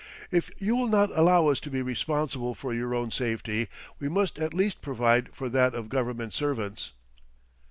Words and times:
"If 0.31 0.49
you 0.57 0.75
will 0.75 0.87
not 0.87 1.15
allow 1.15 1.45
us 1.49 1.59
to 1.59 1.69
be 1.69 1.83
responsible 1.83 2.55
for 2.55 2.73
your 2.73 2.95
own 2.95 3.11
safety, 3.11 3.67
we 3.99 4.09
must 4.09 4.39
at 4.39 4.51
least 4.51 4.81
provide 4.81 5.29
for 5.35 5.47
that 5.49 5.75
of 5.75 5.89
Government 5.89 6.33
servants." 6.33 6.93